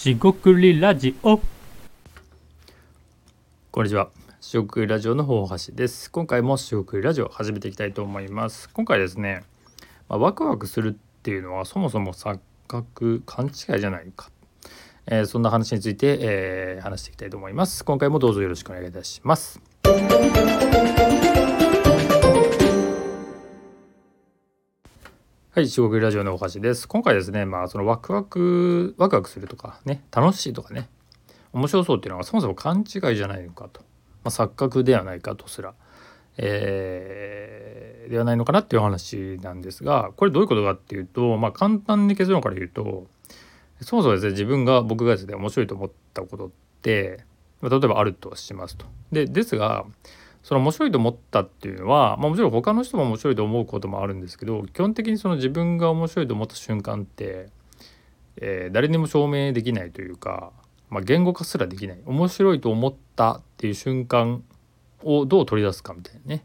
[0.00, 1.38] しごくりラジオ
[3.70, 4.08] こんにちは。
[4.40, 6.10] しごくりラジオの大橋です。
[6.10, 8.70] 今回もしごくりラジオ始めていきたいと思います。
[8.70, 9.42] 今回ですね、
[10.08, 14.30] まあ、ワクワクするっていうのはそもそも錯覚勘違いじゃないか。
[15.06, 17.84] えーそんな話について、えー話していきたいと思います。
[17.84, 19.60] 今回もどうぞよろしくお願いいたします。
[25.52, 26.86] はい、四国ラジオのお橋です。
[26.86, 30.88] 今回ですね、まあそのワクワクワクワクするとかね、楽しいとかね、
[31.52, 33.80] 面白そうっていうのはそもそも勘違いじゃないのかと、
[34.22, 35.74] まあ、錯覚ではないかとすら、
[36.36, 43.08] えーではないのかなっていう話なんですが、これどういうことかっていうと、まあ簡単に結論から言うと、
[43.80, 47.24] そもそもですね自分が僕がですね面白いと思ったことって、
[47.60, 48.86] 例えばあるとしますと。
[49.10, 49.84] でですが
[50.42, 57.48] その面白いと思ったっていうのは、まあ、もちろん他の人も面白いと思うこともあるんですけど基本的にその自分が面白いと思った瞬間って、
[58.36, 60.52] えー誰にも証明できないというか、
[60.88, 61.98] まあ、言語化すらできない。
[62.06, 64.42] 面白いと思ったっていう瞬間
[65.02, 66.44] をどう取り出すかみたいなね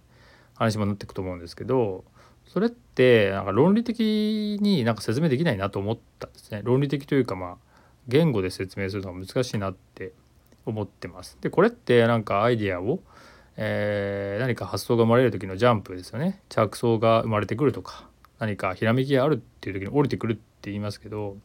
[0.55, 2.03] 話もなっていくと思うんですけど
[2.45, 6.61] それってなんか論理的になんか説明できないなと思ったんですね。
[6.63, 7.57] 論理的というかまあ
[8.07, 10.13] 言語で説明するのが難しいなって
[10.65, 11.37] 思ってます。
[11.41, 12.99] でこれってなんかアイディアを、
[13.57, 18.07] えー何か発想が生まれる時のジャンプですよね着想が生まれてくるとか
[18.39, 21.37] 何かひらめきがあるっていう時に降りてくるって言いますけど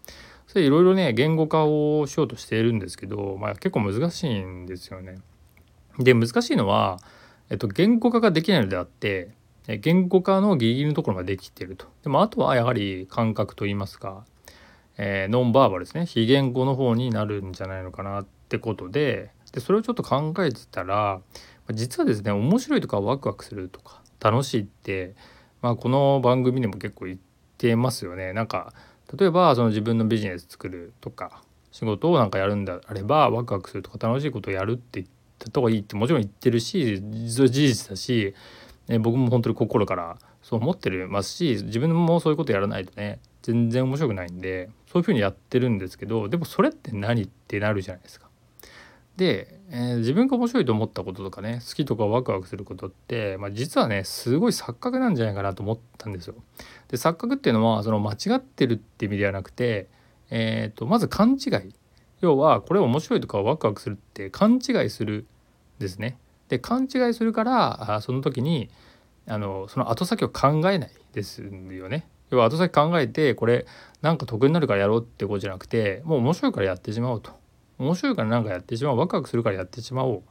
[0.47, 5.19] それいろいろね言語化をしようとしているんですけど、まあ、結構難しいんですよね。
[5.99, 6.99] で難しいのは、
[7.51, 9.31] えっと、言語化ができないのであって
[9.81, 11.87] 言語化のギリギリのところまでできていると。
[12.03, 14.25] でもあとはやはり感覚といいますか、
[14.99, 21.21] えーノンバーバルですね非言語の方になるんじゃないのかなってことででそれをちょっと考えてたら
[21.73, 25.15] 実はですね面白いとかワクワクするとか楽しいって、
[25.63, 27.19] まあ、この番組でも結構言っ
[27.59, 28.33] てますよね。
[28.33, 28.73] なんか
[29.19, 38.35] 例えばその自分のビジネス作るとか仕事をなんかやるんであればワクワクするとか楽しいことをやるって言った方がいいってもちろん言ってるしそれ事実だし、
[38.89, 48.30] ね、僕も本当に心からそう思ってますし自分もそういうことやらないとね全然面白くないんでそういうふうにやってるんですけどでもそれって何ってなるじゃないですか。
[49.21, 56.37] で、えー自分が面白いと思ったこととかね好きとかワクワクすることって、まあ、実はねすごい錯覚なんじゃないかなと思ったんですよ。
[56.89, 59.89] で錯覚っていうのはその間違ってるって意味ではなくて、
[60.31, 61.75] えー、とまず勘違い
[62.23, 65.27] 要はこれ面白いとかワクワクするって勘違いする
[65.79, 66.17] ですね。
[66.49, 68.71] で勘違いするからその時に
[69.27, 72.07] あのその後先を考えないですよね。
[72.31, 73.67] 要は後先考えてこれ
[74.01, 77.40] なんか得になるからやろうってことじゃなくてもう面白いからやってしまおうと
[77.81, 78.99] 面白いからなんかやってしまおう。
[78.99, 80.23] ワクワクするからやってしまおう、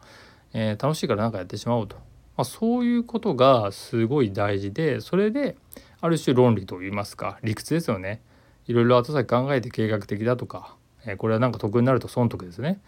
[0.54, 2.02] えー楽しいからなんかやってしまおうと、ま
[2.42, 5.58] あ、そういうことがすごい大事でそれで
[6.00, 8.22] ある種論理といいますか理屈ですよね。
[8.68, 12.80] いろいろ後先考えて計画的だとか、えーこれはなんか得になると損得ですね。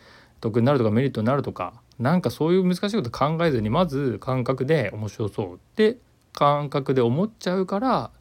[0.41, 5.97] 得になるとかメリットになるとかなんかそういう難しいこと考えずにまず感覚で面白そうって
[6.33, 8.11] 感覚で思っちゃうから、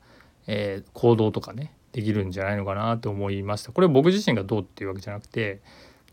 [0.47, 3.72] えー行動とかねできるんじゃないのかなと思いました。
[3.72, 5.61] これ僕自身がどうっていうわけじゃなくて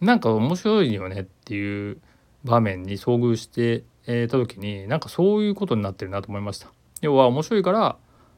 [0.01, 1.97] なんか面白いよねっていう
[2.43, 6.69] 場面に遭遇してえーた時になんかそういうことになってるなと思いました。
[7.01, 7.97] 要は面白いから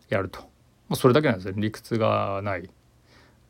[0.09, 0.45] やると、ま
[0.91, 1.53] あ、それだけなんですよ。
[1.55, 2.69] 理屈がない。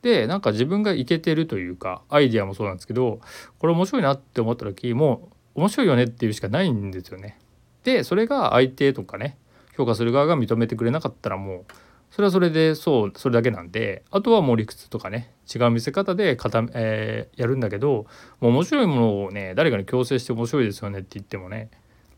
[0.01, 3.19] でなんか自分がいけてるというかアイディアもそうなんですけど
[3.57, 7.37] これ面白いなって思った時もう面白いよねっていうしかないんですよね。
[7.83, 9.37] でそれが相手とかね
[9.75, 11.65] 評価する側が認めてくれなかったらもう
[12.11, 18.05] それはそれでそうそれだけなんであとはもう理屈とかね違う見せ方で固め、えーやるんだけど
[18.39, 21.69] もう面白いものをね誰かに強制して面白いですよねって言ってもね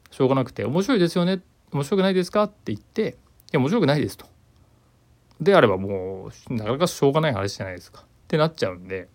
[0.10, 1.42] しょうがなくて面白いですよね
[1.72, 3.14] 面白くないですかって言ってい
[3.54, 4.26] や面白くないですと。
[5.42, 8.02] であればもうなかなかしょうがない話じゃないですか。
[8.02, 9.10] ってなっちゃうんで、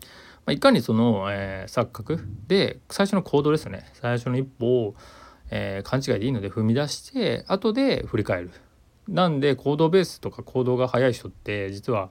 [0.00, 0.06] ま
[0.46, 3.90] あ、いかにその、えー錯覚で最初の行動ですね。
[3.94, 4.94] 最初の一歩を、
[5.50, 8.50] えー勘違いでいいので踏み出して後で振り返る。
[9.10, 12.10] なんで行動ベースとか行動が早い人って実は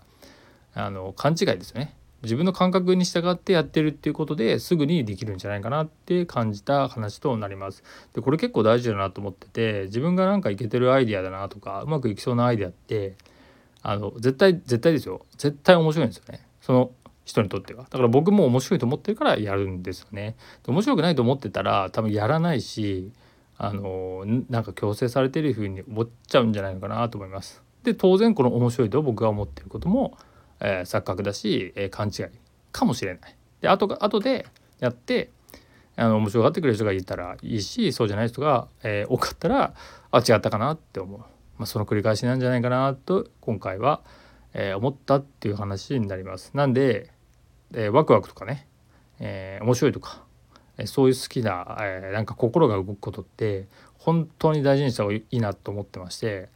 [0.74, 1.96] あの勘違いですよね。
[2.22, 7.82] 自分の感覚に従ってやってるっていうことですぐにできるんじゃないかなって感じた話となります。
[8.14, 13.16] でこれ結構大事だなと思ってて自分がなんかいけてるアイディアだなとかうまくいきそうなアイディアって
[13.82, 15.26] あの絶対絶対ですよ。
[15.38, 16.46] 絶対面白いんですよね。
[16.60, 16.92] その
[17.24, 17.84] 人にとっては。
[17.84, 20.36] だから僕も面白いと思ってるからやるんですよね。
[20.66, 23.14] で面白くないと思ってたら多分やらないし
[23.62, 27.62] あのなんか強制されてるふうに思っちゃうんじゃないのかなと思います。
[27.84, 30.18] で当然この面白いと僕が思ってることも、
[30.60, 32.40] えー錯覚だし、えー勘違い
[32.72, 33.36] かもしれない。
[33.62, 34.46] で後が後で
[34.80, 35.30] やって
[35.96, 39.74] あの面白がってくれる人がいたらいいしそうじゃない人が、えー多かったら
[40.12, 41.28] あ違ったかなって思う、ま
[41.60, 44.02] あ、その繰り返しなんじゃないかなと今回は、
[44.54, 46.52] えー思ったっていう話になります。
[46.54, 47.12] なんで
[47.72, 48.68] えー、ワクワクとかね、
[49.20, 50.24] えー、面白いとか、
[50.88, 53.68] そういう好きな、えー、なんか心が動くことって
[53.98, 56.50] 本当に大事にした方がいいなと思ってまして、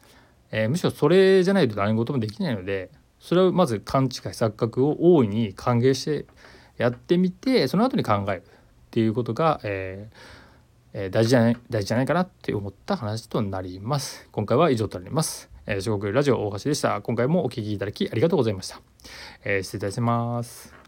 [0.52, 2.90] えー、むしろそれじゃないと何事もできないので
[3.20, 6.26] それをまず勘違い錯覚を大いに歓迎して
[6.78, 8.46] やってみてその後に考えるっ
[8.92, 10.44] ていうことが、えー
[10.94, 14.28] えー、大事じゃない大事じゃないかなって思った話となります。
[14.32, 15.50] 今回は以上となります。
[15.66, 17.02] えー、四国ラジオ大橋でした。
[17.02, 18.80] 今回もお聴きいただきありがとうございました。
[19.44, 20.83] えー、失礼いたします。